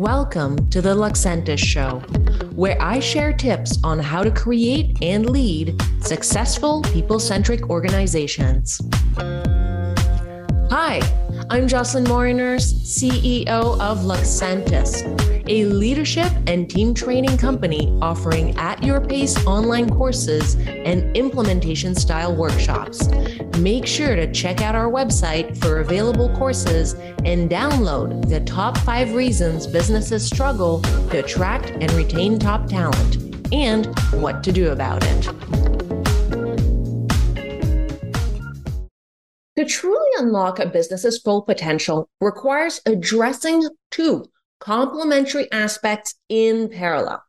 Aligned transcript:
Welcome 0.00 0.70
to 0.70 0.80
the 0.80 0.94
Loxentus 0.94 1.58
Show, 1.58 1.98
where 2.54 2.80
I 2.80 3.00
share 3.00 3.34
tips 3.34 3.78
on 3.84 3.98
how 3.98 4.22
to 4.22 4.30
create 4.30 4.96
and 5.02 5.28
lead 5.28 5.78
successful 6.00 6.80
people 6.84 7.20
centric 7.20 7.68
organizations. 7.68 8.80
Hi, 10.70 11.02
I'm 11.50 11.68
Jocelyne 11.68 12.08
Morin-Nurse, 12.08 12.72
CEO 12.72 13.78
of 13.78 13.98
Loxentus, 13.98 15.02
a 15.50 15.64
leadership 15.64 16.32
and 16.46 16.70
team 16.70 16.94
training 16.94 17.36
company 17.36 17.98
offering 18.00 18.56
at 18.56 18.80
your 18.84 19.00
pace 19.00 19.36
online 19.46 19.90
courses 19.90 20.54
and 20.66 21.16
implementation 21.16 21.92
style 21.92 22.34
workshops. 22.34 23.08
Make 23.58 23.84
sure 23.84 24.14
to 24.14 24.30
check 24.32 24.62
out 24.62 24.76
our 24.76 24.88
website 24.88 25.56
for 25.58 25.80
available 25.80 26.34
courses 26.36 26.92
and 27.24 27.50
download 27.50 28.28
the 28.28 28.40
top 28.40 28.78
five 28.78 29.12
reasons 29.12 29.66
businesses 29.66 30.24
struggle 30.24 30.80
to 31.10 31.18
attract 31.18 31.70
and 31.70 31.90
retain 31.92 32.38
top 32.38 32.68
talent 32.68 33.16
and 33.52 33.86
what 34.12 34.44
to 34.44 34.52
do 34.52 34.70
about 34.70 35.02
it. 35.04 35.22
To 39.56 39.64
truly 39.66 40.08
unlock 40.18 40.60
a 40.60 40.66
business's 40.66 41.18
full 41.18 41.42
potential 41.42 42.08
requires 42.20 42.80
addressing 42.86 43.68
two 43.90 44.24
complementary 44.60 45.50
aspects 45.50 46.14
in 46.28 46.68
parallel. 46.68 47.22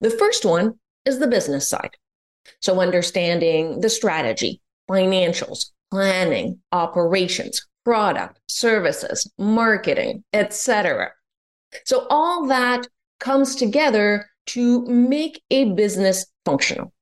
The 0.00 0.10
first 0.10 0.44
one 0.44 0.74
is 1.04 1.18
the 1.18 1.26
business 1.26 1.68
side. 1.68 1.96
So, 2.60 2.80
understanding 2.80 3.80
the 3.80 3.88
strategy, 3.88 4.60
financials, 4.90 5.70
planning, 5.90 6.58
operations, 6.72 7.66
product, 7.84 8.38
services, 8.48 9.30
marketing, 9.38 10.24
etc. 10.32 11.12
So, 11.86 12.06
all 12.10 12.46
that 12.48 12.86
comes 13.20 13.54
together 13.54 14.28
to 14.46 14.84
make 14.86 15.42
a 15.50 15.72
business 15.72 16.26
functional. 16.44 16.92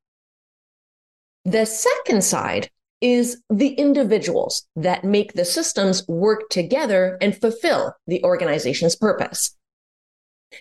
The 1.44 1.64
second 1.64 2.22
side 2.22 2.70
is 3.02 3.42
the 3.50 3.74
individuals 3.74 4.66
that 4.76 5.04
make 5.04 5.34
the 5.34 5.44
systems 5.44 6.06
work 6.08 6.48
together 6.48 7.18
and 7.20 7.38
fulfill 7.38 7.94
the 8.06 8.22
organization's 8.24 8.96
purpose. 8.96 9.56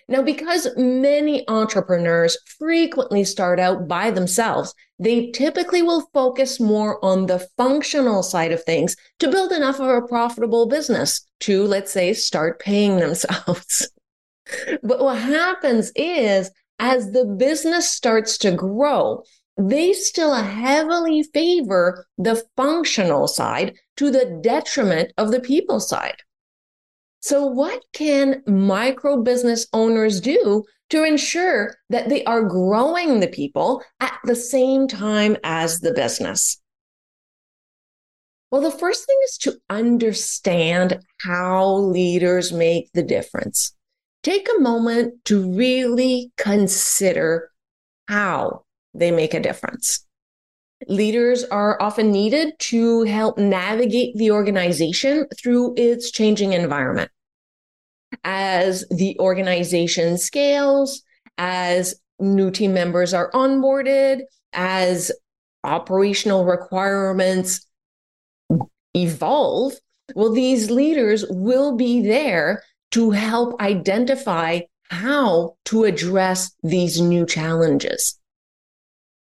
Now, 0.08 0.22
because 0.22 0.68
many 0.76 1.46
entrepreneurs 1.48 2.38
frequently 2.58 3.24
start 3.24 3.60
out 3.60 3.86
by 3.88 4.10
themselves, 4.10 4.74
they 4.98 5.30
typically 5.30 5.82
will 5.82 6.08
focus 6.14 6.58
more 6.60 7.02
on 7.04 7.26
the 7.26 7.46
functional 7.56 8.22
side 8.22 8.52
of 8.52 8.64
things 8.64 8.96
to 9.18 9.30
build 9.30 9.52
enough 9.52 9.80
of 9.80 9.88
a 9.88 10.06
profitable 10.06 10.66
business 10.66 11.26
to, 11.40 11.64
let's 11.64 11.92
say, 11.92 12.12
start 12.12 12.58
paying 12.58 12.96
themselves. 13.00 13.88
but 14.82 15.00
what 15.00 15.18
happens 15.18 15.92
is, 15.94 16.50
as 16.78 17.12
the 17.12 17.24
business 17.24 17.90
starts 17.90 18.38
to 18.38 18.52
grow, 18.52 19.22
they 19.56 19.92
still 19.92 20.34
heavily 20.34 21.22
favor 21.22 22.06
the 22.16 22.42
functional 22.56 23.28
side 23.28 23.74
to 23.96 24.10
the 24.10 24.40
detriment 24.42 25.12
of 25.16 25.30
the 25.30 25.40
people 25.40 25.80
side. 25.80 26.16
So, 27.20 27.46
what 27.46 27.84
can 27.92 28.42
micro 28.46 29.22
business 29.22 29.66
owners 29.72 30.20
do 30.20 30.64
to 30.90 31.04
ensure 31.04 31.76
that 31.90 32.08
they 32.08 32.24
are 32.24 32.42
growing 32.42 33.20
the 33.20 33.28
people 33.28 33.82
at 34.00 34.18
the 34.24 34.34
same 34.34 34.88
time 34.88 35.36
as 35.44 35.80
the 35.80 35.92
business? 35.92 36.60
Well, 38.50 38.60
the 38.60 38.70
first 38.70 39.06
thing 39.06 39.18
is 39.24 39.38
to 39.38 39.58
understand 39.70 41.00
how 41.20 41.74
leaders 41.74 42.52
make 42.52 42.90
the 42.92 43.02
difference. 43.02 43.72
Take 44.22 44.48
a 44.48 44.60
moment 44.60 45.24
to 45.26 45.50
really 45.52 46.32
consider 46.36 47.50
how 48.08 48.64
they 48.94 49.10
make 49.10 49.34
a 49.34 49.40
difference. 49.40 50.06
Leaders 50.88 51.44
are 51.44 51.80
often 51.80 52.10
needed 52.10 52.54
to 52.58 53.02
help 53.02 53.38
navigate 53.38 54.16
the 54.16 54.30
organization 54.30 55.26
through 55.40 55.74
its 55.76 56.10
changing 56.10 56.52
environment. 56.52 57.10
As 58.24 58.84
the 58.90 59.16
organization 59.18 60.18
scales, 60.18 61.02
as 61.38 61.94
new 62.18 62.50
team 62.50 62.74
members 62.74 63.14
are 63.14 63.30
onboarded, 63.30 64.22
as 64.52 65.12
operational 65.64 66.44
requirements 66.44 67.66
evolve, 68.94 69.74
well, 70.14 70.32
these 70.32 70.70
leaders 70.70 71.24
will 71.30 71.76
be 71.76 72.02
there 72.02 72.62
to 72.90 73.12
help 73.12 73.58
identify 73.62 74.60
how 74.90 75.56
to 75.64 75.84
address 75.84 76.54
these 76.62 77.00
new 77.00 77.24
challenges 77.24 78.18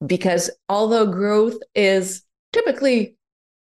because 0.06 0.50
although 0.68 1.06
growth 1.06 1.58
is 1.74 2.22
typically 2.52 3.16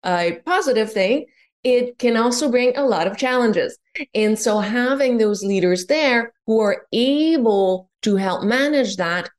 a 0.04 0.40
positive 0.44 0.92
thing, 0.92 1.26
it 1.64 1.98
can 1.98 2.16
also 2.16 2.50
bring 2.50 2.76
a 2.76 2.84
lot 2.84 3.06
of 3.06 3.16
challenges. 3.16 3.78
And 4.14 4.38
so 4.38 4.58
having 4.58 5.18
those 5.18 5.44
leaders 5.44 5.86
there 5.86 6.32
who 6.46 6.60
are 6.60 6.86
able 6.92 7.90
to 8.02 8.16
help 8.16 8.42
manage 8.42 8.96
that 8.96 9.30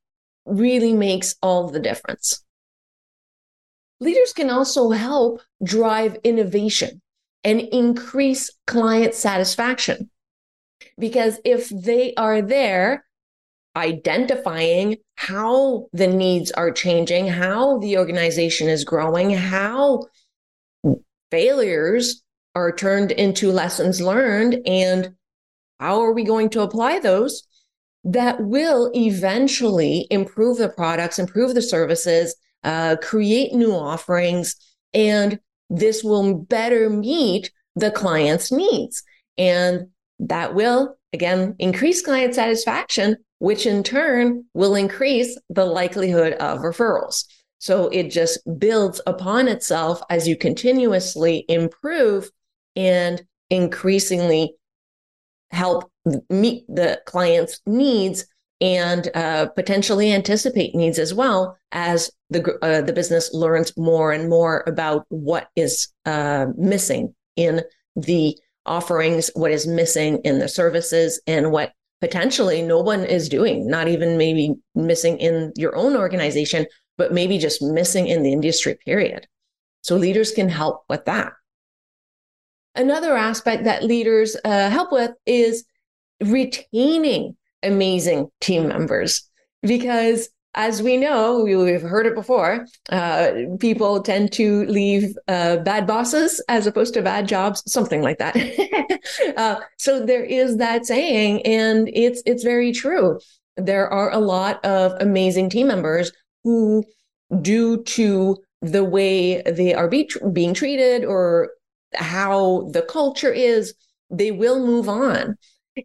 really 0.46 0.92
makes 0.94 1.36
all 1.42 1.68
the 1.68 1.80
difference. 1.80 2.42
Leaders 4.00 4.32
can 4.32 4.50
also 4.50 4.90
help 4.90 5.40
drive 5.62 6.18
innovation 6.24 7.00
and 7.42 7.60
increase 7.60 8.50
client 8.66 9.14
satisfaction. 9.14 10.10
Because 10.98 11.40
if 11.44 11.68
they 11.68 12.14
are 12.14 12.40
there 12.42 13.03
identifying 13.76 14.96
how 15.16 15.86
the 15.92 16.06
needs 16.06 16.50
are 16.52 16.70
changing, 16.70 17.26
how 17.26 17.78
the 17.78 17.98
organization 17.98 18.68
is 18.68 18.84
growing, 18.84 19.30
how 19.30 20.04
failures 21.30 22.22
are 22.54 22.72
turned 22.72 23.10
into 23.10 23.50
lessons 23.50 24.00
learned, 24.00 24.60
and 24.66 25.14
how 25.80 26.00
are 26.00 26.12
we 26.12 26.24
going 26.24 26.48
to 26.50 26.60
apply 26.62 27.00
those 27.00 27.46
that 28.04 28.40
will 28.40 28.90
eventually 28.94 30.06
improve 30.10 30.58
the 30.58 30.68
products, 30.68 31.18
improve 31.18 31.54
the 31.54 31.62
services, 31.62 32.36
uh, 32.62 32.96
create 33.02 33.52
new 33.52 33.72
offerings, 33.72 34.56
and 34.92 35.40
this 35.70 36.04
will 36.04 36.34
better 36.34 36.90
meet 36.90 37.50
the 37.74 37.90
client's 37.90 38.52
needs. 38.52 39.02
And 39.36 39.88
that 40.20 40.54
will, 40.54 40.96
again, 41.12 41.56
increase 41.58 42.02
client 42.02 42.34
satisfaction, 42.34 43.16
which 43.44 43.66
in 43.66 43.82
turn 43.82 44.42
will 44.54 44.74
increase 44.74 45.38
the 45.50 45.66
likelihood 45.66 46.32
of 46.34 46.60
referrals. 46.60 47.26
So 47.58 47.88
it 47.88 48.10
just 48.10 48.38
builds 48.58 49.02
upon 49.06 49.48
itself 49.48 50.00
as 50.08 50.26
you 50.26 50.34
continuously 50.34 51.44
improve 51.46 52.30
and 52.74 53.22
increasingly 53.50 54.54
help 55.50 55.90
meet 56.30 56.64
the 56.68 57.02
client's 57.04 57.60
needs 57.66 58.24
and 58.62 59.10
uh, 59.14 59.48
potentially 59.48 60.10
anticipate 60.10 60.74
needs 60.74 60.98
as 60.98 61.12
well 61.12 61.58
as 61.70 62.10
the 62.30 62.56
uh, 62.62 62.80
the 62.80 62.94
business 62.94 63.34
learns 63.34 63.76
more 63.76 64.10
and 64.10 64.30
more 64.30 64.64
about 64.66 65.04
what 65.10 65.48
is 65.54 65.88
uh, 66.06 66.46
missing 66.56 67.14
in 67.36 67.60
the 67.94 68.38
offerings, 68.64 69.30
what 69.34 69.50
is 69.50 69.66
missing 69.66 70.18
in 70.24 70.38
the 70.38 70.48
services, 70.48 71.20
and 71.26 71.52
what 71.52 71.74
potentially 72.04 72.60
no 72.60 72.80
one 72.80 73.02
is 73.02 73.30
doing, 73.30 73.66
not 73.66 73.88
even 73.88 74.18
maybe 74.18 74.54
missing 74.74 75.16
in 75.16 75.54
your 75.56 75.74
own 75.74 75.96
organization, 75.96 76.66
but 76.98 77.14
maybe 77.14 77.38
just 77.38 77.62
missing 77.62 78.08
in 78.08 78.22
the 78.22 78.30
industry, 78.30 78.76
period. 78.84 79.26
So 79.80 79.96
leaders 79.96 80.30
can 80.30 80.50
help 80.50 80.84
with 80.86 81.06
that. 81.06 81.32
Another 82.74 83.16
aspect 83.16 83.64
that 83.64 83.84
leaders 83.84 84.36
uh, 84.44 84.68
help 84.68 84.92
with 84.92 85.12
is 85.24 85.64
retaining 86.22 87.38
amazing 87.62 88.28
team 88.38 88.68
members 88.68 89.26
because 89.62 90.28
as 90.54 90.82
we 90.82 90.96
know, 90.96 91.40
we've 91.40 91.82
heard 91.82 92.06
it 92.06 92.14
before, 92.14 92.66
uh, 92.90 93.32
people 93.58 94.00
tend 94.02 94.32
to 94.32 94.64
leave 94.66 95.16
uh, 95.26 95.56
bad 95.58 95.86
bosses 95.86 96.42
as 96.48 96.66
opposed 96.66 96.94
to 96.94 97.02
bad 97.02 97.26
jobs, 97.26 97.62
something 97.70 98.02
like 98.02 98.18
that. 98.18 98.36
uh, 99.36 99.60
so 99.78 100.04
there 100.04 100.24
is 100.24 100.58
that 100.58 100.86
saying, 100.86 101.42
and 101.42 101.88
it's 101.92 102.22
it's 102.24 102.44
very 102.44 102.72
true. 102.72 103.18
There 103.56 103.88
are 103.88 104.10
a 104.12 104.18
lot 104.18 104.64
of 104.64 104.92
amazing 105.00 105.50
team 105.50 105.66
members 105.66 106.12
who, 106.44 106.84
due 107.40 107.82
to 107.84 108.36
the 108.62 108.84
way 108.84 109.42
they 109.42 109.74
are 109.74 109.88
be- 109.88 110.10
being 110.32 110.54
treated 110.54 111.04
or 111.04 111.50
how 111.94 112.68
the 112.72 112.82
culture 112.82 113.32
is, 113.32 113.74
they 114.10 114.30
will 114.30 114.64
move 114.64 114.88
on. 114.88 115.36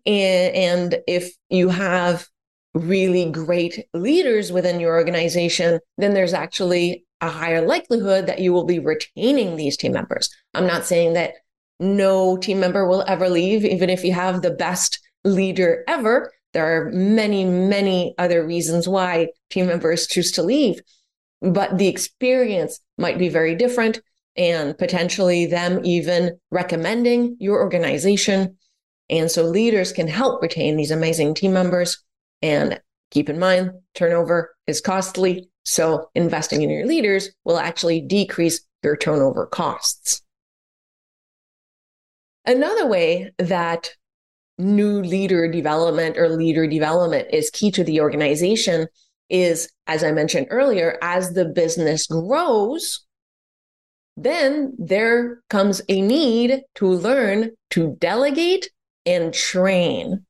And, 0.05 0.55
and 0.55 0.99
if 1.07 1.31
you 1.49 1.69
have 1.69 2.27
really 2.79 3.29
great 3.31 3.85
leaders 3.93 4.51
within 4.51 4.79
your 4.79 4.95
organization, 4.95 5.79
then 5.97 6.13
there's 6.13 6.33
actually 6.33 7.05
a 7.21 7.29
higher 7.29 7.65
likelihood 7.65 8.27
that 8.27 8.39
you 8.39 8.53
will 8.53 8.65
be 8.65 8.79
retaining 8.79 9.55
these 9.55 9.77
team 9.77 9.91
members. 9.91 10.29
I'm 10.53 10.67
not 10.67 10.85
saying 10.85 11.13
that 11.13 11.33
no 11.79 12.37
team 12.37 12.59
member 12.59 12.87
will 12.87 13.03
ever 13.07 13.29
leave, 13.29 13.65
even 13.65 13.89
if 13.89 14.03
you 14.03 14.13
have 14.13 14.41
the 14.41 14.51
best 14.51 14.99
leader 15.23 15.83
ever. 15.87 16.31
There 16.53 16.65
are 16.65 16.91
many, 16.91 17.45
many 17.45 18.15
other 18.17 18.45
reasons 18.45 18.87
why 18.87 19.29
team 19.49 19.67
members 19.67 20.07
choose 20.07 20.31
to 20.33 20.43
leave, 20.43 20.81
but 21.41 21.77
the 21.77 21.87
experience 21.87 22.79
might 22.97 23.19
be 23.19 23.29
very 23.29 23.55
different 23.55 24.01
and 24.35 24.77
potentially 24.77 25.45
them 25.45 25.81
even 25.83 26.39
recommending 26.51 27.35
your 27.39 27.59
organization. 27.59 28.57
And 29.09 29.29
so 29.29 29.43
leaders 29.43 29.91
can 29.91 30.07
help 30.07 30.41
retain 30.41 30.75
these 30.75 30.91
amazing 30.91 31.33
team 31.33 31.53
members. 31.53 32.03
And 32.41 32.79
keep 33.11 33.29
in 33.29 33.39
mind, 33.39 33.71
turnover 33.95 34.55
is 34.67 34.81
costly. 34.81 35.49
So 35.63 36.09
investing 36.15 36.61
in 36.61 36.69
your 36.69 36.85
leaders 36.85 37.29
will 37.43 37.59
actually 37.59 38.01
decrease 38.01 38.61
your 38.83 38.95
turnover 38.95 39.45
costs. 39.45 40.21
Another 42.45 42.87
way 42.87 43.31
that 43.37 43.91
new 44.57 45.01
leader 45.01 45.49
development 45.51 46.17
or 46.17 46.29
leader 46.29 46.67
development 46.67 47.27
is 47.31 47.49
key 47.49 47.71
to 47.71 47.83
the 47.83 48.01
organization 48.01 48.87
is, 49.29 49.71
as 49.87 50.03
I 50.03 50.11
mentioned 50.11 50.47
earlier, 50.49 50.97
as 51.01 51.33
the 51.33 51.45
business 51.45 52.07
grows, 52.07 53.05
then 54.17 54.73
there 54.77 55.41
comes 55.49 55.81
a 55.87 56.01
need 56.01 56.61
to 56.75 56.87
learn 56.87 57.51
to 57.71 57.95
delegate 57.99 58.69
and 59.05 59.33
train. 59.33 60.25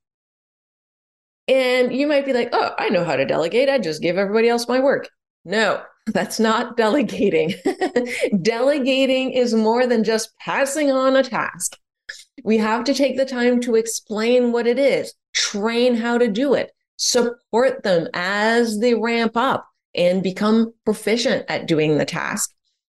And 1.50 1.92
you 1.92 2.06
might 2.06 2.28
be 2.28 2.34
like, 2.34 2.50
oh, 2.54 2.76
I 2.78 2.90
know 2.90 3.04
how 3.04 3.16
to 3.16 3.26
delegate. 3.26 3.70
I 3.70 3.80
just 3.80 4.04
give 4.04 4.20
everybody 4.20 4.48
else 4.48 4.68
my 4.68 4.80
work. 4.80 5.10
No, 5.44 5.82
that's 6.06 6.40
not 6.40 6.78
delegating. 6.78 7.56
delegating 8.42 9.32
is 9.32 9.56
more 9.56 9.88
than 9.88 10.04
just 10.04 10.38
passing 10.38 10.92
on 10.92 11.16
a 11.16 11.24
task. 11.24 11.76
We 12.44 12.58
have 12.60 12.84
to 12.84 12.94
take 12.94 13.18
the 13.18 13.26
time 13.26 13.60
to 13.62 13.76
explain 13.76 14.52
what 14.52 14.68
it 14.68 14.78
is, 14.78 15.14
train 15.34 15.96
how 15.96 16.20
to 16.20 16.28
do 16.28 16.54
it, 16.54 16.72
support 16.98 17.82
them 17.82 18.08
as 18.14 18.80
they 18.80 18.94
ramp 18.94 19.36
up 19.36 19.68
and 19.96 20.22
become 20.22 20.72
proficient 20.86 21.46
at 21.50 21.68
doing 21.68 21.98
the 21.98 22.06
task. 22.06 22.54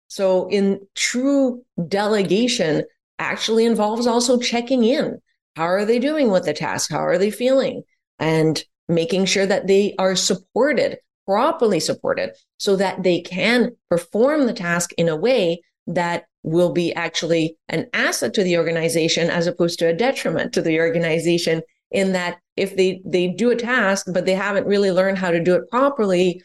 So, 0.09 0.47
in 0.50 0.79
true 0.94 1.63
delegation, 1.88 2.83
actually 3.17 3.65
involves 3.65 4.05
also 4.05 4.39
checking 4.39 4.83
in. 4.83 5.19
How 5.55 5.63
are 5.63 5.85
they 5.85 5.97
doing 5.97 6.29
with 6.29 6.45
the 6.45 6.53
task? 6.53 6.91
How 6.91 7.00
are 7.00 7.17
they 7.17 7.31
feeling? 7.31 7.83
And 8.23 8.63
making 8.87 9.25
sure 9.25 9.45
that 9.45 9.67
they 9.67 9.95
are 9.97 10.15
supported, 10.15 10.97
properly 11.25 11.79
supported, 11.79 12.31
so 12.57 12.75
that 12.75 13.03
they 13.03 13.21
can 13.21 13.75
perform 13.89 14.45
the 14.45 14.53
task 14.53 14.91
in 14.97 15.09
a 15.09 15.15
way 15.15 15.61
that 15.87 16.25
will 16.43 16.71
be 16.71 16.93
actually 16.93 17.57
an 17.69 17.87
asset 17.93 18.33
to 18.33 18.43
the 18.43 18.57
organization 18.57 19.29
as 19.29 19.47
opposed 19.47 19.79
to 19.79 19.87
a 19.87 19.93
detriment 19.93 20.53
to 20.53 20.61
the 20.61 20.79
organization 20.79 21.61
in 21.91 22.13
that 22.13 22.39
if 22.57 22.75
they 22.75 23.01
they 23.05 23.27
do 23.27 23.51
a 23.51 23.55
task 23.55 24.05
but 24.13 24.25
they 24.25 24.33
haven't 24.33 24.67
really 24.67 24.91
learned 24.91 25.17
how 25.17 25.31
to 25.31 25.43
do 25.43 25.55
it 25.55 25.69
properly 25.69 26.41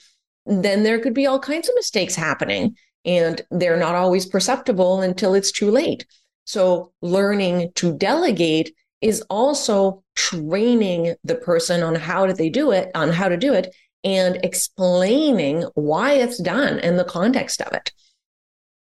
then 0.47 0.83
there 0.83 1.01
could 1.01 1.15
be 1.15 1.27
all 1.27 1.39
kinds 1.39 1.69
of 1.69 1.75
mistakes 1.75 2.15
happening 2.15 2.75
and 3.05 3.43
they're 3.51 3.77
not 3.77 3.95
always 3.95 4.27
perceptible 4.27 5.01
until 5.01 5.35
it's 5.35 5.53
too 5.53 5.71
late. 5.71 6.07
So 6.45 6.93
learning 7.03 7.73
to 7.77 7.97
delegate 7.97 8.75
is 9.01 9.23
also 9.31 10.03
training 10.15 11.15
the 11.25 11.37
person 11.37 11.83
on 11.83 11.95
how 11.95 12.27
do 12.27 12.33
they 12.33 12.51
do 12.51 12.73
it 12.73 12.91
on 12.95 13.11
how 13.11 13.29
to 13.29 13.37
do 13.37 13.55
it 13.55 13.75
and 14.05 14.39
explaining 14.45 15.63
why 15.75 16.13
it's 16.15 16.39
done 16.39 16.79
and 16.81 16.99
the 16.99 17.05
context 17.05 17.61
of 17.61 17.73
it 17.73 17.93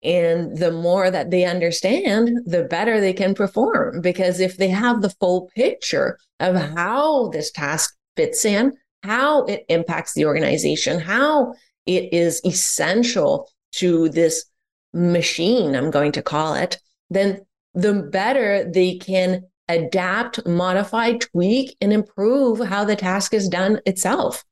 and 0.06 0.56
the 0.58 0.72
more 0.72 1.10
that 1.10 1.32
they 1.32 1.46
understand, 1.46 2.30
the 2.46 2.64
better 2.64 3.02
they 3.02 3.12
can 3.12 3.34
perform. 3.34 4.02
Because 4.02 4.40
if 4.40 4.56
they 4.58 4.70
have 4.70 5.02
the 5.02 5.10
full 5.10 5.50
picture 5.56 6.20
of 6.40 6.56
how 6.56 7.30
this 7.30 7.52
task 7.52 7.96
fits 8.16 8.46
in, 8.46 8.74
how 9.04 9.46
it 9.46 9.66
impacts 9.68 10.14
the 10.14 10.26
organization, 10.26 11.00
how 11.00 11.54
it 11.88 12.14
is 12.14 12.40
essential 12.46 13.50
to 13.74 14.10
this 14.10 14.46
machine, 14.94 15.76
I'm 15.76 15.92
going 15.92 16.12
to 16.14 16.22
call 16.22 16.54
it, 16.54 16.78
then 17.10 17.42
the 17.74 17.94
better 17.94 18.70
they 18.72 18.98
can 18.98 19.44
adapt, 19.68 20.46
modify, 20.46 21.14
tweak, 21.14 21.76
and 21.82 21.92
improve 21.92 22.60
how 22.60 22.84
the 22.84 22.96
task 22.96 23.34
is 23.34 23.50
done 23.50 23.80
itself. 23.86 24.44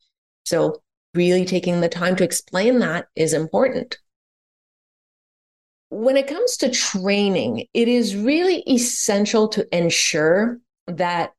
So, 0.45 0.81
really 1.13 1.45
taking 1.45 1.81
the 1.81 1.89
time 1.89 2.15
to 2.15 2.23
explain 2.23 2.79
that 2.79 3.07
is 3.15 3.33
important 3.33 3.97
when 5.93 6.17
it 6.17 6.27
comes 6.27 6.57
to 6.57 6.71
training, 6.71 7.67
it 7.73 7.87
is 7.87 8.15
really 8.15 8.63
essential 8.67 9.47
to 9.49 9.67
ensure 9.75 10.59
that 10.87 11.33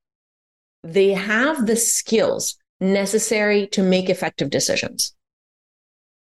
they 0.85 1.11
have 1.11 1.67
the 1.67 1.77
skills 1.77 2.57
necessary 2.81 3.67
to 3.69 3.83
make 3.83 4.09
effective 4.09 4.51
decisions. 4.51 5.15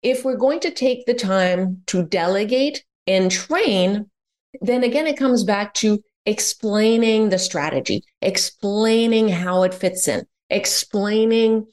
If 0.01 0.23
we're 0.23 0.37
going 0.37 0.61
to 0.61 0.71
take 0.71 1.05
the 1.05 1.13
time 1.13 1.83
to 1.87 2.03
delegate 2.03 2.85
and 3.05 3.29
train, 3.29 4.09
then 4.61 4.83
again, 4.83 5.07
it 5.07 5.17
comes 5.17 5.43
back 5.43 5.73
to 5.75 6.01
explaining 6.25 7.29
the 7.29 7.39
strategy, 7.39 8.03
explaining 8.21 9.29
how 9.29 9.63
it 9.63 9.73
fits 9.73 10.07
in, 10.07 10.25
explaining 10.49 11.65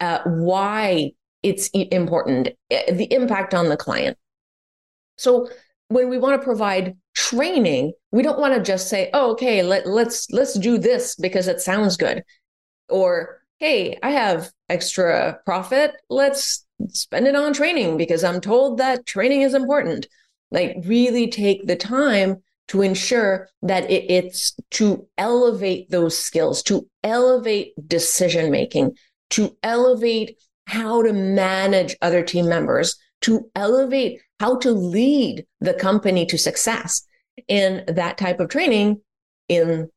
uh, 0.00 0.20
why 0.24 1.12
it's 1.42 1.68
important, 1.68 2.48
the 2.70 3.08
impact 3.10 3.54
on 3.54 3.68
the 3.68 3.76
client. 3.76 4.16
So 5.16 5.48
when 5.88 6.08
we 6.08 6.18
want 6.18 6.40
to 6.40 6.44
provide 6.44 6.96
training, 7.14 7.92
we 8.10 8.22
don't 8.22 8.40
want 8.40 8.54
to 8.54 8.60
just 8.60 8.88
say, 8.88 9.10
"Oh, 9.12 9.32
okay, 9.32 9.62
let, 9.62 9.86
let's 9.86 10.30
let's 10.30 10.54
do 10.54 10.78
this 10.78 11.14
because 11.14 11.46
it 11.46 11.60
sounds 11.60 11.96
good," 11.96 12.24
or 12.88 13.40
"Hey, 13.58 13.98
I 14.02 14.10
have 14.10 14.50
extra 14.68 15.38
profit. 15.44 15.92
Let's 16.08 16.66
spend 16.88 17.26
it 17.26 17.36
on 17.36 17.52
training 17.52 17.96
because 17.96 18.24
I'm 18.24 18.40
told 18.40 18.78
that 18.78 19.06
training 19.06 19.42
is 19.42 19.54
important." 19.54 20.06
Like, 20.50 20.76
really 20.84 21.28
take 21.28 21.66
the 21.66 21.76
time 21.76 22.42
to 22.68 22.82
ensure 22.82 23.48
that 23.62 23.90
it, 23.90 24.10
it's 24.10 24.54
to 24.70 25.06
elevate 25.18 25.90
those 25.90 26.16
skills, 26.16 26.62
to 26.64 26.88
elevate 27.02 27.72
decision 27.86 28.50
making, 28.50 28.92
to 29.30 29.56
elevate 29.62 30.36
how 30.66 31.02
to 31.02 31.12
manage 31.12 31.96
other 32.00 32.22
team 32.22 32.48
members, 32.48 32.96
to 33.20 33.50
elevate 33.54 34.20
how 34.40 34.56
to 34.58 34.72
lead 34.72 35.44
the 35.60 35.74
company 35.74 36.26
to 36.26 36.38
success. 36.38 37.06
And 37.48 37.84
that 37.88 38.18
type 38.18 38.40
of 38.40 38.48
training 38.48 39.00
in 39.48 39.88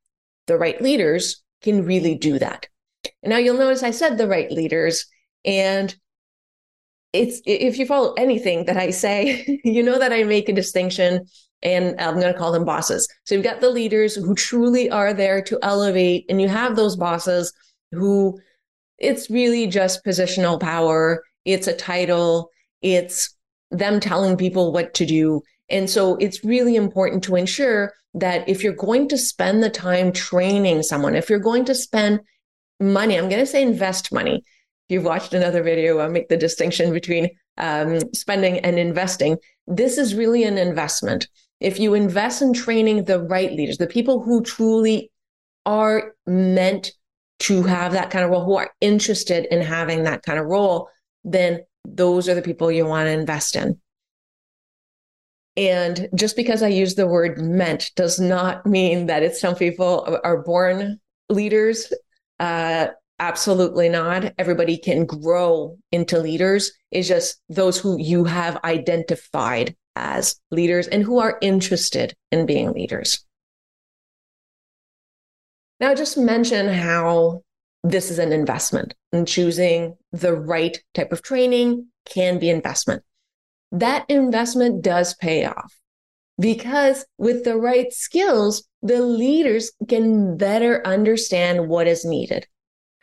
the 0.47 0.57
right 0.57 0.81
leaders 0.81 1.43
can 1.61 1.85
really 1.85 2.15
do 2.15 2.39
that. 2.39 2.67
Now 3.23 3.37
you'll 3.37 3.57
notice 3.57 3.83
I 3.83 3.91
said 3.91 4.17
the 4.17 4.27
right 4.27 4.51
leaders. 4.51 5.05
And 5.45 5.95
it's 7.13 7.41
if 7.45 7.79
you 7.79 7.85
follow 7.85 8.13
anything 8.13 8.65
that 8.65 8.77
I 8.77 8.91
say, 8.91 9.61
you 9.63 9.83
know 9.83 9.99
that 9.99 10.13
I 10.13 10.23
make 10.23 10.49
a 10.49 10.53
distinction 10.53 11.25
and 11.63 11.99
I'm 11.99 12.19
going 12.19 12.31
to 12.31 12.37
call 12.37 12.51
them 12.51 12.65
bosses. 12.65 13.07
So 13.25 13.35
you've 13.35 13.43
got 13.43 13.61
the 13.61 13.69
leaders 13.69 14.15
who 14.15 14.35
truly 14.35 14.89
are 14.89 15.13
there 15.13 15.41
to 15.43 15.59
elevate, 15.61 16.25
and 16.29 16.41
you 16.41 16.47
have 16.47 16.75
those 16.75 16.95
bosses 16.95 17.53
who 17.91 18.39
it's 18.99 19.29
really 19.29 19.67
just 19.67 20.03
positional 20.05 20.59
power, 20.59 21.23
it's 21.45 21.67
a 21.67 21.75
title, 21.75 22.49
it's 22.81 23.35
them 23.71 23.99
telling 23.99 24.37
people 24.37 24.71
what 24.71 24.93
to 24.95 25.05
do. 25.05 25.41
And 25.69 25.89
so 25.89 26.15
it's 26.15 26.43
really 26.43 26.75
important 26.75 27.23
to 27.25 27.35
ensure 27.35 27.93
that 28.13 28.47
if 28.47 28.63
you're 28.63 28.73
going 28.73 29.07
to 29.09 29.17
spend 29.17 29.61
the 29.61 29.69
time 29.69 30.11
training 30.11 30.83
someone, 30.83 31.15
if 31.15 31.29
you're 31.29 31.39
going 31.39 31.65
to 31.65 31.75
spend 31.75 32.21
money, 32.79 33.17
I'm 33.17 33.29
going 33.29 33.41
to 33.41 33.45
say 33.45 33.61
invest 33.61 34.11
money. 34.11 34.37
If 34.37 34.93
you've 34.93 35.03
watched 35.03 35.33
another 35.33 35.61
video, 35.61 35.99
I'll 35.99 36.09
make 36.09 36.29
the 36.29 36.37
distinction 36.37 36.93
between 36.93 37.29
um, 37.57 37.99
spending 38.13 38.59
and 38.59 38.79
investing. 38.79 39.37
This 39.67 39.97
is 39.97 40.15
really 40.15 40.43
an 40.43 40.57
investment. 40.57 41.27
If 41.59 41.79
you 41.79 41.93
invest 41.93 42.41
in 42.41 42.53
training 42.53 43.05
the 43.05 43.21
right 43.21 43.51
leaders, 43.51 43.77
the 43.77 43.87
people 43.87 44.21
who 44.21 44.43
truly 44.43 45.11
are 45.65 46.13
meant 46.25 46.91
to 47.39 47.63
have 47.63 47.91
that 47.93 48.09
kind 48.09 48.23
of 48.23 48.31
role, 48.31 48.45
who 48.45 48.57
are 48.57 48.71
interested 48.81 49.45
in 49.51 49.61
having 49.61 50.03
that 50.03 50.23
kind 50.23 50.39
of 50.39 50.45
role, 50.45 50.89
then 51.23 51.59
those 51.85 52.27
are 52.27 52.35
the 52.35 52.41
people 52.41 52.71
you 52.71 52.85
want 52.85 53.07
to 53.07 53.11
invest 53.11 53.55
in. 53.55 53.79
And 55.55 56.07
just 56.13 56.35
because 56.35 56.61
I 56.61 56.67
use 56.67 56.93
the 56.93 57.07
word 57.07 57.39
meant 57.39 57.91
does 57.95 58.19
not 58.19 58.65
mean 58.67 59.07
that 59.07 59.23
it's 59.23 59.41
some 59.41 59.55
people 59.55 60.19
are 60.23 60.43
born 60.43 60.99
leaders. 61.29 61.91
Uh, 62.39 62.87
absolutely 63.19 63.89
not. 63.89 64.33
Everybody 64.37 64.77
can 64.77 65.05
grow 65.05 65.77
into 65.91 66.19
leaders. 66.19 66.71
It's 66.91 67.07
just 67.07 67.41
those 67.49 67.79
who 67.79 67.99
you 67.99 68.23
have 68.25 68.59
identified 68.63 69.75
as 69.97 70.39
leaders 70.51 70.87
and 70.87 71.03
who 71.03 71.17
are 71.17 71.37
interested 71.41 72.13
in 72.31 72.45
being 72.45 72.71
leaders. 72.71 73.25
Now, 75.79 75.93
just 75.95 76.17
mention 76.17 76.69
how 76.69 77.41
this 77.83 78.11
is 78.11 78.19
an 78.19 78.31
investment 78.31 78.93
and 79.11 79.27
choosing 79.27 79.97
the 80.11 80.33
right 80.33 80.77
type 80.93 81.11
of 81.11 81.21
training 81.21 81.87
can 82.05 82.39
be 82.39 82.49
investment. 82.49 83.03
That 83.71 84.05
investment 84.09 84.81
does 84.81 85.13
pay 85.15 85.45
off 85.45 85.73
because 86.39 87.05
with 87.17 87.43
the 87.43 87.57
right 87.57 87.91
skills, 87.91 88.67
the 88.81 89.01
leaders 89.01 89.71
can 89.87 90.37
better 90.37 90.85
understand 90.85 91.67
what 91.67 91.87
is 91.87 92.05
needed. 92.05 92.47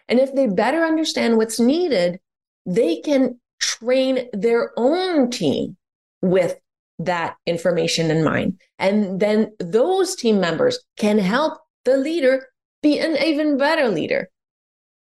And 0.09 0.21
if 0.21 0.35
they 0.35 0.47
better 0.47 0.85
understand 0.85 1.37
what's 1.37 1.61
needed, 1.61 2.21
they 2.67 3.01
can 3.01 3.41
train 3.61 4.29
their 4.33 4.73
own 4.77 5.31
team 5.31 5.77
with 6.23 6.59
that 7.07 7.37
information 7.47 8.11
in 8.11 8.25
mind. 8.25 8.61
And 8.79 9.21
then 9.21 9.53
those 9.59 10.15
team 10.15 10.41
members 10.41 10.79
can 10.97 11.19
help 11.19 11.59
the 11.85 11.97
leader 11.97 12.47
be 12.83 12.99
an 12.99 13.17
even 13.23 13.57
better 13.57 13.89
leader. 13.89 14.29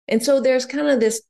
And 0.09 0.23
so 0.23 0.41
there's 0.41 0.67
kind 0.67 0.89
of 0.89 1.01
this, 1.01 1.23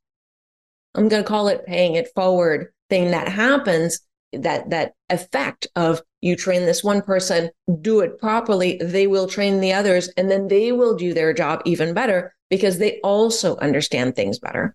I'm 0.95 1.09
going 1.09 1.23
to 1.23 1.29
call 1.29 1.49
it 1.49 1.67
paying 1.67 1.95
it 1.95 2.09
forward 2.15 2.73
thing 2.89 3.11
that 3.11 3.29
happens 3.29 4.01
that 4.33 4.71
that 4.71 4.93
effect 5.11 5.67
of 5.77 6.01
you 6.21 6.37
train 6.37 6.65
this 6.65 6.83
one 6.83 7.03
person 7.03 7.51
do 7.81 8.01
it 8.01 8.19
properly 8.19 8.79
they 8.83 9.07
will 9.07 9.27
train 9.27 9.61
the 9.61 9.73
others 9.73 10.09
and 10.17 10.31
then 10.31 10.49
they 10.49 10.73
will 10.73 10.97
do 10.97 11.13
their 11.13 11.35
job 11.35 11.61
even 11.65 11.93
better 11.93 12.35
because 12.49 12.79
they 12.79 12.99
also 13.01 13.57
understand 13.59 14.15
things 14.17 14.39
better 14.39 14.75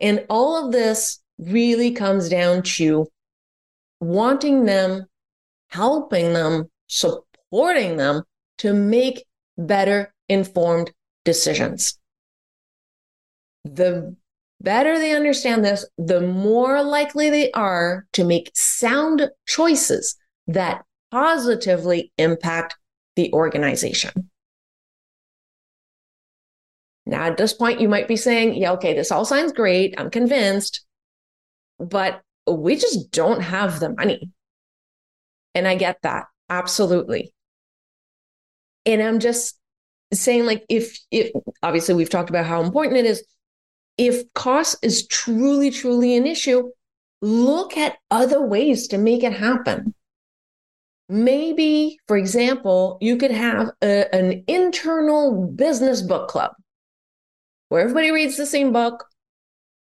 and 0.00 0.24
all 0.30 0.64
of 0.64 0.72
this 0.72 1.20
really 1.38 1.92
comes 1.92 2.28
down 2.28 2.62
to 2.62 3.06
wanting 4.00 4.64
them 4.64 5.06
helping 5.70 6.32
them 6.32 6.70
supporting 6.86 7.96
them 7.96 8.22
to 8.56 8.72
make 8.72 9.24
better 9.56 10.12
informed 10.28 10.90
decisions 11.24 11.98
the 13.74 14.16
better 14.60 14.98
they 14.98 15.14
understand 15.14 15.64
this, 15.64 15.86
the 15.96 16.20
more 16.20 16.82
likely 16.82 17.30
they 17.30 17.50
are 17.52 18.06
to 18.12 18.24
make 18.24 18.50
sound 18.54 19.30
choices 19.46 20.16
that 20.46 20.84
positively 21.10 22.12
impact 22.18 22.76
the 23.16 23.32
organization. 23.32 24.30
Now, 27.06 27.24
at 27.24 27.36
this 27.36 27.54
point, 27.54 27.80
you 27.80 27.88
might 27.88 28.08
be 28.08 28.16
saying, 28.16 28.54
yeah, 28.54 28.72
okay, 28.72 28.94
this 28.94 29.10
all 29.10 29.24
sounds 29.24 29.52
great. 29.52 29.94
I'm 29.96 30.10
convinced, 30.10 30.84
but 31.78 32.20
we 32.52 32.76
just 32.76 33.10
don't 33.10 33.40
have 33.40 33.80
the 33.80 33.90
money. 33.90 34.30
And 35.54 35.66
I 35.66 35.74
get 35.74 35.98
that. 36.02 36.26
Absolutely. 36.48 37.32
And 38.86 39.02
I'm 39.02 39.18
just 39.18 39.58
saying, 40.12 40.46
like, 40.46 40.64
if, 40.68 40.98
if 41.10 41.30
obviously 41.62 41.94
we've 41.94 42.10
talked 42.10 42.30
about 42.30 42.46
how 42.46 42.62
important 42.62 42.98
it 42.98 43.06
is 43.06 43.24
if 43.98 44.32
cost 44.32 44.76
is 44.80 45.06
truly, 45.08 45.70
truly 45.70 46.16
an 46.16 46.26
issue, 46.26 46.70
look 47.20 47.76
at 47.76 47.98
other 48.10 48.40
ways 48.40 48.86
to 48.88 48.96
make 48.96 49.24
it 49.24 49.32
happen. 49.32 49.92
Maybe, 51.08 51.98
for 52.06 52.16
example, 52.16 52.98
you 53.00 53.16
could 53.16 53.32
have 53.32 53.70
a, 53.82 54.14
an 54.14 54.44
internal 54.46 55.46
business 55.46 56.00
book 56.00 56.28
club 56.28 56.52
where 57.68 57.82
everybody 57.82 58.12
reads 58.12 58.36
the 58.36 58.46
same 58.46 58.72
book 58.72 59.04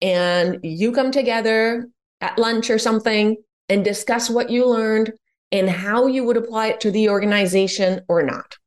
and 0.02 0.60
you 0.64 0.92
come 0.92 1.12
together 1.12 1.88
at 2.26 2.40
lunch 2.40 2.72
or 2.72 2.80
something 2.80 3.38
and 3.70 3.86
discuss 3.86 4.32
what 4.32 4.50
you 4.50 4.68
learned 4.68 5.14
and 5.52 5.70
how 5.70 6.08
you 6.08 6.24
would 6.24 6.38
apply 6.38 6.68
it 6.68 6.80
to 6.80 6.90
the 6.90 7.08
organization 7.10 8.02
or 8.08 8.24
not. 8.24 8.58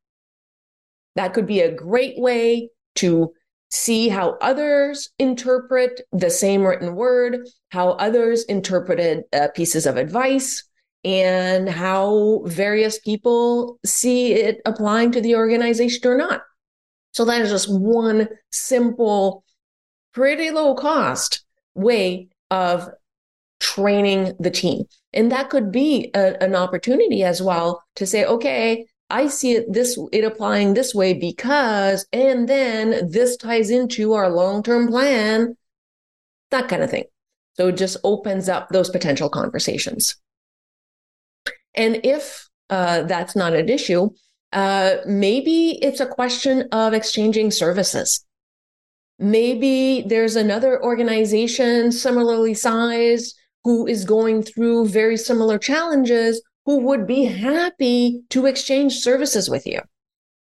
That 1.16 1.34
could 1.34 1.46
be 1.46 1.60
a 1.60 1.74
great 1.74 2.18
way 2.20 2.70
to 2.96 3.32
see 3.70 4.08
how 4.08 4.38
others 4.40 5.10
interpret 5.18 6.00
the 6.12 6.30
same 6.30 6.62
written 6.62 6.94
word, 6.94 7.48
how 7.70 7.90
others 7.90 8.44
interpreted 8.44 9.24
uh, 9.32 9.48
pieces 9.56 9.86
of 9.86 9.96
advice, 9.96 10.64
and 11.04 11.68
how 11.68 12.42
various 12.44 13.00
people 13.00 13.80
see 13.84 14.34
it 14.34 14.60
applying 14.64 15.10
to 15.12 15.20
the 15.20 15.34
organization 15.34 16.06
or 16.06 16.16
not. 16.16 16.42
So 17.12 17.24
that 17.24 17.40
is 17.40 17.50
just 17.50 17.68
one 17.68 18.28
simple, 18.52 19.42
pretty 20.14 20.50
low 20.52 20.76
cost 20.76 21.44
way 21.74 22.28
of 22.50 22.88
training 23.60 24.34
the 24.38 24.50
team. 24.50 24.84
And 25.12 25.32
that 25.32 25.50
could 25.50 25.72
be 25.72 26.10
a, 26.14 26.42
an 26.42 26.54
opportunity 26.54 27.22
as 27.24 27.42
well 27.42 27.82
to 27.96 28.06
say, 28.06 28.24
okay, 28.24 28.86
I 29.10 29.28
see 29.28 29.52
it 29.52 29.72
this 29.72 29.98
it 30.12 30.24
applying 30.24 30.74
this 30.74 30.94
way 30.94 31.14
because 31.14 32.06
and 32.12 32.48
then 32.48 33.10
this 33.10 33.36
ties 33.36 33.70
into 33.70 34.12
our 34.12 34.30
long-term 34.30 34.88
plan 34.88 35.56
that 36.50 36.68
kind 36.68 36.82
of 36.82 36.90
thing. 36.90 37.04
So 37.54 37.68
it 37.68 37.76
just 37.76 37.96
opens 38.04 38.48
up 38.48 38.68
those 38.68 38.90
potential 38.90 39.28
conversations. 39.28 40.16
And 41.74 42.00
if 42.04 42.48
uh, 42.70 43.02
that's 43.02 43.34
not 43.34 43.54
an 43.54 43.68
issue, 43.68 44.10
uh, 44.52 44.96
maybe 45.06 45.78
it's 45.82 46.00
a 46.00 46.06
question 46.06 46.68
of 46.72 46.94
exchanging 46.94 47.50
services. 47.50 48.24
Maybe 49.18 50.04
there's 50.06 50.36
another 50.36 50.82
organization 50.82 51.90
similarly 51.92 52.54
sized 52.54 53.34
who 53.68 53.86
is 53.86 54.06
going 54.06 54.42
through 54.42 54.88
very 54.88 55.18
similar 55.18 55.58
challenges 55.58 56.40
who 56.64 56.78
would 56.78 57.06
be 57.06 57.24
happy 57.24 58.22
to 58.30 58.46
exchange 58.46 58.94
services 58.94 59.50
with 59.50 59.66
you. 59.66 59.78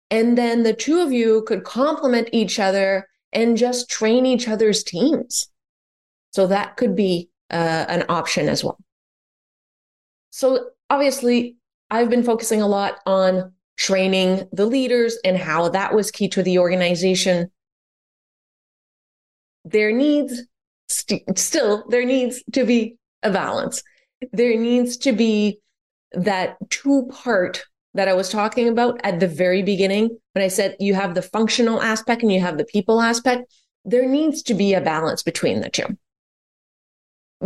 And 0.10 0.38
then 0.38 0.64
the 0.64 0.72
two 0.72 1.02
of 1.02 1.12
you 1.12 1.44
could 1.46 1.66
complement 1.66 2.30
each 2.32 2.58
other 2.58 3.10
and 3.34 3.58
just 3.58 3.90
train 3.90 4.26
each 4.26 4.48
other's 4.48 4.82
teams. 4.82 5.50
So 6.32 6.48
that 6.48 6.78
could 6.78 6.96
be 6.96 7.28
uh, 7.50 7.84
an 7.90 8.06
option 8.08 8.48
as 8.48 8.64
well. 8.64 8.78
So 10.30 10.70
obviously, 10.90 11.58
I've 11.90 12.10
been 12.10 12.24
focusing 12.24 12.62
a 12.62 12.68
lot 12.68 13.00
on 13.06 13.52
training 13.76 14.48
the 14.54 14.66
leaders 14.66 15.18
and 15.26 15.36
how 15.36 15.68
that 15.68 15.94
was 15.94 16.12
key 16.12 16.30
to 16.30 16.44
the 16.44 16.60
organization. 16.60 17.52
There 19.66 19.92
needs 19.92 20.44
st- 20.92 21.38
still 21.38 21.84
there 21.90 22.06
needs 22.06 22.42
to 22.54 22.64
be 22.64 22.98
a 23.24 23.32
balance. 23.32 23.84
There 24.32 24.58
needs 24.58 24.98
to 24.98 25.12
be 25.12 25.60
that 26.14 26.58
two 26.70 27.08
part 27.12 27.64
that 27.94 28.08
I 28.08 28.14
was 28.14 28.30
talking 28.30 28.68
about 28.68 29.02
at 29.04 29.20
the 29.20 29.28
very 29.28 29.64
beginning, 29.64 30.18
when 30.34 30.44
I 30.44 30.48
said 30.48 30.78
you 30.80 30.94
have 30.94 31.14
the 31.14 31.22
functional 31.22 31.82
aspect 31.82 32.22
and 32.22 32.32
you 32.32 32.40
have 32.40 32.58
the 32.58 32.66
people 32.66 33.02
aspect, 33.02 33.52
there 33.84 34.08
needs 34.08 34.44
to 34.44 34.54
be 34.54 34.74
a 34.74 34.82
balance 34.82 35.24
between 35.24 35.62
the 35.62 35.70
two. 35.70 35.98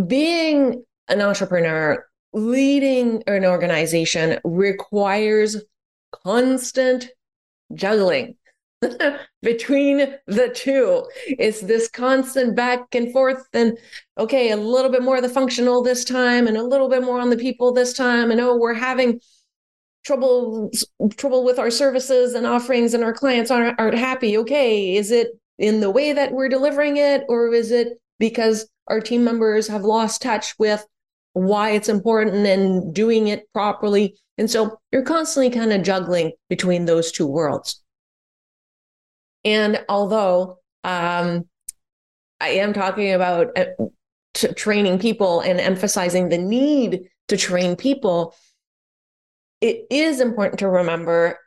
Being 0.08 0.84
an 1.08 1.22
entrepreneur, 1.22 2.06
leading 2.34 3.24
an 3.28 3.46
organization 3.46 4.40
requires 4.44 5.64
constant 6.24 7.08
juggling 7.74 8.36
between 9.42 10.16
the 10.28 10.50
two. 10.50 11.06
It's 11.28 11.62
this 11.62 11.90
constant 11.90 12.56
back 12.56 12.94
and 12.94 13.12
forth, 13.12 13.48
and 13.54 13.78
okay, 14.18 14.52
a 14.52 14.58
little 14.58 14.92
bit 14.92 15.04
more 15.04 15.18
of 15.18 15.24
the 15.24 15.30
functional 15.30 15.82
this 15.82 16.06
time, 16.06 16.48
and 16.48 16.58
a 16.58 16.64
little 16.64 16.90
bit 16.90 17.04
more 17.04 17.20
on 17.20 17.30
the 17.30 17.38
people 17.38 17.72
this 17.72 17.94
time, 17.94 18.32
and 18.32 18.40
oh, 18.40 18.58
we're 18.58 18.74
having 18.74 19.20
trouble 20.06 20.72
trouble 21.18 21.44
with 21.44 21.58
our 21.58 21.72
services 21.72 22.34
and 22.34 22.46
offerings, 22.46 22.94
and 22.94 23.04
our 23.04 23.14
clients 23.14 23.52
aren't 23.52 23.80
aren't 23.80 23.98
happy. 23.98 24.38
Okay, 24.38 24.96
is 24.96 25.12
it 25.12 25.30
in 25.58 25.80
the 25.80 25.90
way 25.90 26.14
that 26.14 26.32
we're 26.32 26.50
delivering 26.50 26.98
it, 26.98 27.24
or 27.30 27.54
is 27.54 27.72
it 27.72 28.00
because 28.20 28.68
our 28.88 29.00
team 29.02 29.24
members 29.24 29.68
have 29.68 29.84
lost 29.84 30.22
touch 30.22 30.54
with 30.60 30.86
why 31.34 31.72
it's 31.72 31.90
important 31.90 32.46
and 32.46 32.94
doing 32.94 33.28
it 33.28 33.52
properly? 33.54 34.16
And 34.38 34.52
so 34.52 34.80
you're 34.92 35.04
constantly 35.04 35.50
kind 35.50 35.72
of 35.72 35.82
juggling 35.82 36.34
between 36.50 36.86
those 36.86 37.12
two 37.12 37.26
worlds. 37.26 37.82
And 39.46 39.86
although 39.88 40.58
um, 40.84 41.46
I 42.42 42.50
am 42.50 42.74
talking 42.74 43.14
about 43.14 43.58
uh, 43.58 43.66
t- 44.34 44.54
training 44.54 45.00
people 45.00 45.40
and 45.40 45.60
emphasizing 45.60 46.30
the 46.30 46.38
need 46.38 47.04
to 47.30 47.38
train 47.38 47.76
people, 47.76 48.36
it 49.62 49.86
is 49.90 50.20
important 50.20 50.60
to 50.60 50.68
remember 50.68 51.38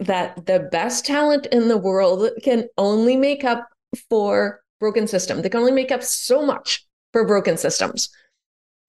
that 0.00 0.46
the 0.46 0.68
best 0.70 1.04
talent 1.04 1.46
in 1.46 1.68
the 1.68 1.76
world 1.76 2.30
can 2.42 2.68
only 2.78 3.16
make 3.16 3.44
up 3.44 3.66
for 4.08 4.60
broken 4.78 5.06
system. 5.06 5.42
They 5.42 5.48
can 5.48 5.60
only 5.60 5.72
make 5.72 5.90
up 5.90 6.02
so 6.02 6.44
much 6.44 6.86
for 7.12 7.26
broken 7.26 7.56
systems. 7.56 8.08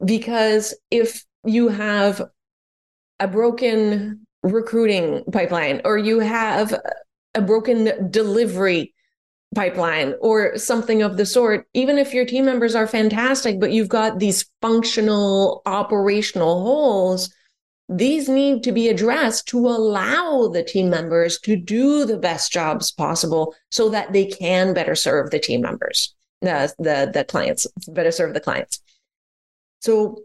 Because 0.03 0.73
if 0.89 1.25
you 1.43 1.67
have 1.67 2.21
a 3.19 3.27
broken 3.27 4.25
recruiting 4.43 5.23
pipeline 5.31 5.81
or 5.85 5.97
you 5.97 6.19
have 6.19 6.79
a 7.33 7.41
broken 7.41 8.09
delivery 8.11 8.93
pipeline 9.53 10.13
or 10.21 10.57
something 10.57 11.01
of 11.01 11.17
the 11.17 11.25
sort, 11.25 11.67
even 11.73 11.97
if 11.97 12.13
your 12.13 12.25
team 12.25 12.45
members 12.45 12.75
are 12.75 12.87
fantastic, 12.87 13.59
but 13.59 13.71
you've 13.71 13.89
got 13.89 14.19
these 14.19 14.49
functional 14.61 15.61
operational 15.65 16.63
holes, 16.63 17.33
these 17.89 18.29
need 18.29 18.63
to 18.63 18.71
be 18.71 18.87
addressed 18.87 19.47
to 19.49 19.59
allow 19.59 20.47
the 20.47 20.63
team 20.63 20.89
members 20.89 21.37
to 21.39 21.57
do 21.57 22.05
the 22.05 22.17
best 22.17 22.51
jobs 22.51 22.91
possible 22.91 23.53
so 23.69 23.89
that 23.89 24.13
they 24.13 24.25
can 24.25 24.73
better 24.73 24.95
serve 24.95 25.29
the 25.29 25.39
team 25.39 25.61
members, 25.61 26.15
the, 26.41 26.73
the, 26.79 27.11
the 27.13 27.25
clients, 27.25 27.67
better 27.89 28.11
serve 28.11 28.33
the 28.33 28.39
clients. 28.39 28.81
So 29.81 30.21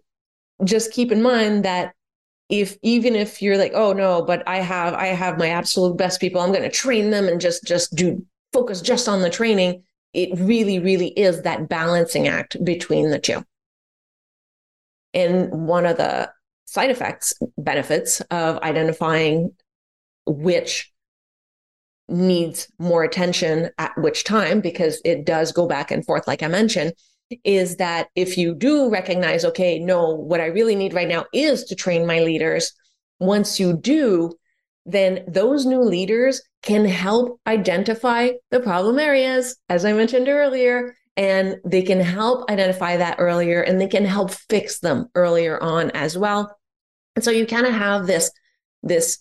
just 0.63 0.93
keep 0.93 1.11
in 1.11 1.23
mind 1.23 1.65
that 1.65 1.95
if 2.49 2.77
even 2.83 3.17
if 3.17 3.43
you're 3.43 3.59
like 3.59 3.73
oh 3.75 3.93
no 3.93 4.23
but 4.23 4.43
i 4.47 4.59
have 4.59 4.95
i 4.95 5.07
have 5.07 5.39
my 5.39 5.49
absolute 5.49 5.97
best 5.97 6.21
people 6.21 6.41
i'm 6.41 6.53
going 6.53 6.63
to 6.63 6.71
train 6.71 7.11
them 7.11 7.27
and 7.27 7.41
just 7.41 7.65
just 7.65 7.95
do 7.95 8.25
focus 8.53 8.81
just 8.81 9.09
on 9.09 9.21
the 9.21 9.31
training 9.31 9.83
it 10.17 10.31
really 10.39 10.79
really 10.79 11.09
is 11.09 11.43
that 11.43 11.69
balancing 11.69 12.27
act 12.27 12.63
between 12.65 13.11
the 13.11 13.19
two. 13.19 13.45
And 15.13 15.67
one 15.67 15.87
of 15.87 15.99
the 15.99 16.31
side 16.65 16.91
effects 16.91 17.35
benefits 17.59 18.21
of 18.31 18.59
identifying 18.59 19.53
which 20.27 20.91
needs 22.09 22.69
more 22.79 23.05
attention 23.05 23.71
at 23.79 23.97
which 23.99 24.25
time 24.25 24.61
because 24.61 25.01
it 25.05 25.25
does 25.25 25.53
go 25.53 25.67
back 25.67 25.91
and 25.91 26.05
forth 26.05 26.27
like 26.27 26.43
i 26.43 26.47
mentioned 26.47 26.93
is 27.45 27.77
that 27.77 28.09
if 28.15 28.39
you 28.39 28.55
do 28.55 28.89
recognize, 28.91 29.45
okay, 29.45 29.79
no, 29.79 30.15
what 30.15 30.41
I 30.41 30.47
really 30.47 30.75
need 30.75 30.95
right 30.95 31.09
now 31.09 31.27
is 31.33 31.65
to 31.65 31.75
train 31.75 32.07
my 32.07 32.21
leaders, 32.21 32.73
once 33.19 33.59
you 33.59 33.77
do, 33.77 34.33
then 34.85 35.25
those 35.27 35.67
new 35.67 35.83
leaders 35.83 36.41
can 36.63 36.85
help 36.85 37.41
identify 37.47 38.31
the 38.51 38.61
problem 38.61 38.99
areas, 38.99 39.57
as 39.69 39.85
I 39.85 39.93
mentioned 39.93 40.29
earlier, 40.29 40.95
and 41.17 41.57
they 41.65 41.83
can 41.83 42.01
help 42.01 42.51
identify 42.51 42.97
that 42.97 43.17
earlier 43.19 43.63
and 43.63 43.81
they 43.81 43.89
can 43.89 44.05
help 44.05 44.31
fix 44.31 44.81
them 44.81 45.07
earlier 45.15 45.61
on 45.63 45.91
as 45.93 46.17
well. 46.17 46.57
And 47.15 47.25
so 47.25 47.31
you 47.31 47.47
kind 47.47 47.67
of 47.67 47.73
have 47.73 48.07
this, 48.07 48.31
this 48.83 49.19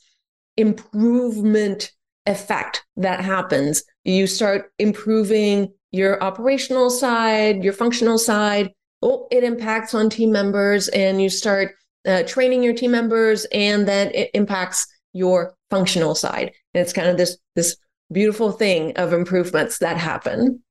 improvement 0.57 1.91
effect 2.25 2.83
that 2.97 3.21
happens. 3.21 3.83
You 4.03 4.27
start 4.27 4.71
improving 4.77 5.73
your 5.95 6.21
operational 6.21 6.89
side, 6.89 7.63
your 7.63 7.73
functional 7.73 8.17
side. 8.17 8.71
Oh, 9.01 9.27
it 9.31 9.43
impacts 9.43 9.93
on 9.93 10.09
team 10.09 10.31
members, 10.31 10.87
and 10.89 11.21
you 11.21 11.29
start 11.29 11.73
uh, 12.05 12.23
training 12.23 12.63
your 12.63 12.73
team 12.73 12.91
members, 12.91 13.45
and 13.51 13.87
then 13.87 14.11
it 14.13 14.29
impacts 14.33 14.87
your 15.13 15.55
functional 15.69 16.15
side. 16.15 16.51
And 16.73 16.81
it's 16.81 16.93
kind 16.93 17.07
of 17.07 17.17
this 17.17 17.37
this 17.55 17.77
beautiful 18.11 18.51
thing 18.51 18.93
of 18.97 19.13
improvements 19.13 19.79
that 19.79 19.97
happen. 19.97 20.61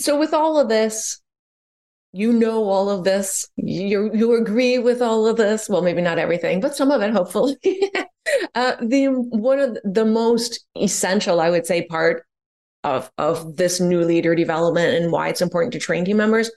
So, 0.00 0.18
with 0.18 0.34
all 0.34 0.60
of 0.60 0.68
this, 0.68 1.20
you 2.12 2.32
know 2.32 2.64
all 2.64 2.90
of 2.90 3.04
this. 3.04 3.48
You 3.56 4.10
you 4.14 4.34
agree 4.34 4.78
with 4.78 5.00
all 5.00 5.26
of 5.26 5.36
this. 5.36 5.68
Well, 5.68 5.82
maybe 5.82 6.02
not 6.02 6.18
everything, 6.18 6.60
but 6.60 6.76
some 6.76 6.90
of 6.90 7.00
it, 7.00 7.12
hopefully. 7.12 7.56
uh, 8.54 8.76
the 8.82 9.06
one 9.06 9.60
of 9.60 9.78
the 9.84 10.04
most 10.04 10.64
essential, 10.76 11.40
I 11.40 11.50
would 11.50 11.66
say, 11.66 11.86
part 11.86 12.25
of 12.86 13.10
of 13.18 13.56
this 13.56 13.80
new 13.80 14.02
leader 14.02 14.34
development 14.34 14.94
and 14.94 15.12
why 15.12 15.28
it's 15.28 15.42
important 15.42 15.72
to 15.72 15.78
train 15.78 16.04
team 16.04 16.16
members 16.16 16.50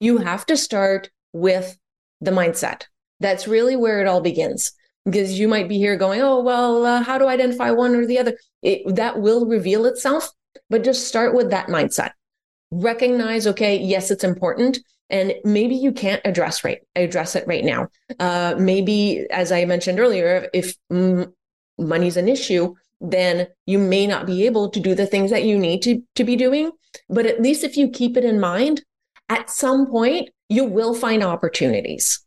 you 0.00 0.18
have 0.18 0.44
to 0.46 0.56
start 0.56 1.10
with 1.32 1.76
the 2.20 2.30
mindset. 2.30 2.82
That's 3.20 3.48
really 3.48 3.76
where 3.76 4.00
it 4.00 4.06
all 4.06 4.20
begins. 4.20 4.72
Because 5.04 5.38
you 5.38 5.46
might 5.46 5.68
be 5.68 5.78
here 5.78 5.96
going 5.96 6.20
oh 6.20 6.42
well 6.42 6.84
uh, 6.84 7.02
how 7.02 7.16
do 7.16 7.26
i 7.26 7.34
identify 7.34 7.70
one 7.70 7.94
or 7.94 8.06
the 8.06 8.18
other? 8.18 8.36
It, 8.62 8.96
that 8.96 9.20
will 9.20 9.46
reveal 9.46 9.86
itself 9.86 10.28
but 10.68 10.82
just 10.82 11.06
start 11.06 11.34
with 11.34 11.50
that 11.50 11.68
mindset. 11.68 12.10
Recognize 12.72 13.46
okay 13.46 13.78
yes 13.78 14.10
it's 14.10 14.24
important 14.24 14.78
and 15.08 15.34
maybe 15.44 15.76
you 15.76 15.92
can't 15.92 16.20
address 16.24 16.64
right 16.64 16.80
address 16.96 17.36
it 17.36 17.46
right 17.46 17.64
now. 17.64 17.86
Uh, 18.18 18.56
maybe 18.58 19.24
as 19.30 19.52
i 19.52 19.64
mentioned 19.64 20.00
earlier 20.00 20.48
if 20.52 20.74
m- 20.90 21.32
money's 21.78 22.16
an 22.16 22.28
issue 22.28 22.74
then 23.00 23.48
you 23.66 23.78
may 23.78 24.06
not 24.06 24.26
be 24.26 24.46
able 24.46 24.70
to 24.70 24.80
do 24.80 24.94
the 24.94 25.06
things 25.06 25.30
that 25.30 25.44
you 25.44 25.58
need 25.58 25.82
to, 25.82 26.02
to 26.14 26.24
be 26.24 26.36
doing. 26.36 26.70
But 27.08 27.26
at 27.26 27.42
least 27.42 27.64
if 27.64 27.76
you 27.76 27.90
keep 27.90 28.16
it 28.16 28.24
in 28.24 28.40
mind, 28.40 28.82
at 29.28 29.50
some 29.50 29.86
point, 29.86 30.30
you 30.48 30.64
will 30.64 30.94
find 30.94 31.22
opportunities. 31.22 32.24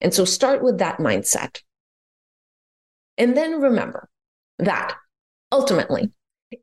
And 0.00 0.12
so 0.12 0.24
start 0.24 0.62
with 0.62 0.78
that 0.78 0.98
mindset. 0.98 1.60
And 3.18 3.36
then 3.36 3.60
remember 3.60 4.08
that 4.58 4.96
ultimately, 5.52 6.10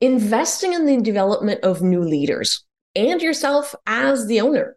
investing 0.01 0.74
in 0.74 0.86
the 0.86 0.98
development 1.01 1.63
of 1.63 1.81
new 1.81 2.01
leaders 2.01 2.66
and 2.96 3.22
yourself 3.22 3.75
as 3.85 4.27
the 4.27 4.42
owner, 4.42 4.75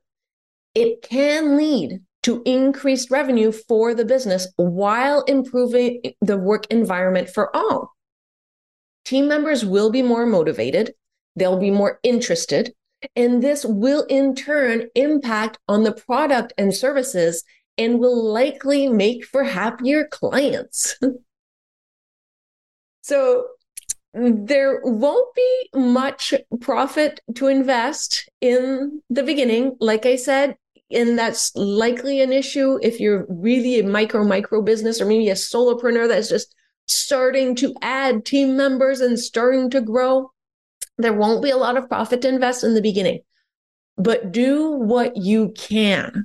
it 0.75 1.03
can 1.03 1.57
lead 1.57 2.01
to 2.23 2.43
increased 2.45 3.11
revenue 3.11 3.51
for 3.51 3.95
the 3.95 4.05
business 4.05 4.47
while 4.57 5.23
improving 5.23 6.01
the 6.21 6.37
work 6.37 6.67
environment 6.71 7.29
for 7.29 7.55
all 7.57 7.93
team 9.05 9.29
members 9.29 9.65
will 9.65 9.91
be 9.91 10.03
more 10.03 10.27
motivated, 10.27 10.95
they'll 11.37 11.59
be 11.59 11.71
more 11.71 11.99
interested, 12.03 12.75
and 13.17 13.43
this 13.43 13.65
will 13.65 14.05
in 14.05 14.35
turn 14.35 14.89
impact 14.95 15.59
on 15.69 15.83
the 15.83 15.93
product 15.93 16.53
and 16.57 16.75
services 16.75 17.45
and 17.79 17.99
will 17.99 18.23
likely 18.33 18.89
make 18.89 19.25
for 19.25 19.45
happier 19.45 20.07
clients. 20.07 20.99
so 23.03 23.47
mm, 24.17 24.47
there 24.47 24.81
won't 24.85 25.35
be 25.35 25.69
much 25.75 26.35
profit 26.61 27.21
to 27.35 27.49
invest 27.49 28.29
in 28.41 29.03
the 29.11 29.23
beginning. 29.23 29.77
Like 29.81 30.07
I 30.07 30.17
said, 30.17 30.57
and 30.91 31.19
that's 31.19 31.55
likely 31.57 32.21
an 32.21 32.33
issue 32.33 32.79
if 32.83 33.01
you're 33.01 33.27
really 33.29 33.81
a 33.81 33.85
micro 33.85 34.25
micro 34.25 34.61
business 34.61 35.01
or 35.01 35.07
maybe 35.07 35.31
a 35.31 35.35
solopreneur 35.35 36.07
that's 36.07 36.29
just 36.29 36.55
starting 36.95 37.55
to 37.57 37.75
add 37.83 38.25
team 38.25 38.57
members 38.57 39.01
and 39.01 39.19
starting 39.19 39.71
to 39.71 39.81
grow, 39.81 40.31
there 40.99 41.13
won't 41.13 41.43
be 41.43 41.51
a 41.51 41.57
lot 41.57 41.77
of 41.77 41.89
profit 41.89 42.23
to 42.23 42.29
invest 42.29 42.65
in 42.65 42.75
the 42.75 42.83
beginning. 42.83 43.21
But 43.97 44.33
do 44.33 44.71
what 44.71 45.17
you 45.17 45.53
can 45.57 46.25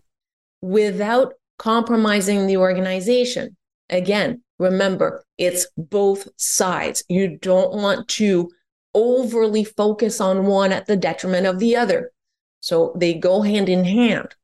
without 0.62 1.34
compromising 1.58 2.48
the 2.48 2.58
organization. 2.58 3.56
Again, 3.90 4.42
remember, 4.60 5.24
it's 5.38 5.68
both 5.78 6.28
sides. 6.38 7.04
You 7.10 7.38
don't 7.38 7.74
want 7.74 8.08
to 8.10 8.50
overly 8.94 9.64
focus 9.64 10.20
on 10.20 10.46
one 10.46 10.72
at 10.72 10.88
the 10.88 10.96
detriment 10.96 11.46
of 11.46 11.60
the 11.60 11.76
other. 11.76 12.12
So 12.60 12.94
they 12.98 13.14
go 13.14 13.42
hand 13.42 13.70
in 13.70 13.86
hand. 13.86 14.36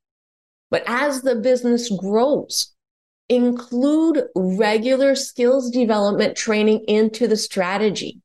But 0.69 0.83
as 0.87 1.21
the 1.21 1.35
business 1.35 1.89
grows, 1.89 2.72
include 3.35 4.25
regular 4.35 5.15
skills 5.15 5.69
development 5.71 6.35
training 6.35 6.83
into 6.87 7.27
the 7.27 7.37
strategy 7.37 8.21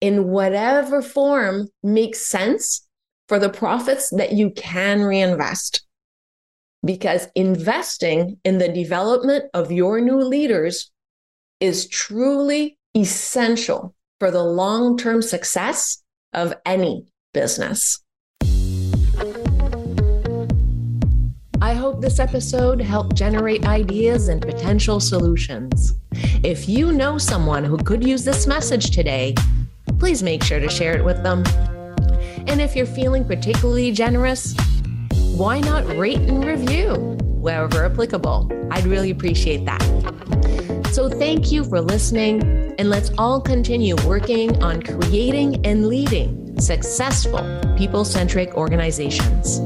in 0.00 0.28
whatever 0.28 1.00
form 1.00 1.68
makes 1.82 2.20
sense 2.20 2.86
for 3.28 3.38
the 3.38 3.48
profits 3.48 4.10
that 4.10 4.32
you 4.32 4.50
can 4.50 5.02
reinvest. 5.02 5.82
Because 6.84 7.28
investing 7.34 8.38
in 8.44 8.58
the 8.58 8.68
development 8.68 9.46
of 9.54 9.72
your 9.72 10.00
new 10.00 10.18
leaders 10.18 10.90
is 11.60 11.88
truly 11.88 12.76
essential 12.94 13.94
for 14.20 14.30
the 14.30 14.44
long 14.44 14.98
term 14.98 15.22
success 15.22 16.02
of 16.34 16.52
any 16.66 17.06
business. 17.32 18.03
I 21.64 21.72
hope 21.72 22.02
this 22.02 22.18
episode 22.18 22.78
helped 22.78 23.16
generate 23.16 23.66
ideas 23.66 24.28
and 24.28 24.42
potential 24.42 25.00
solutions. 25.00 25.94
If 26.42 26.68
you 26.68 26.92
know 26.92 27.16
someone 27.16 27.64
who 27.64 27.78
could 27.78 28.06
use 28.06 28.22
this 28.22 28.46
message 28.46 28.90
today, 28.90 29.34
please 29.98 30.22
make 30.22 30.42
sure 30.42 30.60
to 30.60 30.68
share 30.68 30.94
it 30.94 31.02
with 31.02 31.22
them. 31.22 31.42
And 32.46 32.60
if 32.60 32.76
you're 32.76 32.84
feeling 32.84 33.24
particularly 33.24 33.92
generous, 33.92 34.54
why 35.36 35.58
not 35.60 35.86
rate 35.96 36.18
and 36.18 36.44
review 36.44 37.16
wherever 37.22 37.86
applicable? 37.86 38.52
I'd 38.70 38.84
really 38.84 39.08
appreciate 39.08 39.64
that. 39.64 39.80
So, 40.92 41.08
thank 41.08 41.50
you 41.50 41.64
for 41.64 41.80
listening, 41.80 42.42
and 42.78 42.90
let's 42.90 43.10
all 43.16 43.40
continue 43.40 43.96
working 44.06 44.62
on 44.62 44.82
creating 44.82 45.64
and 45.64 45.86
leading 45.86 46.60
successful 46.60 47.58
people 47.78 48.04
centric 48.04 48.54
organizations. 48.54 49.62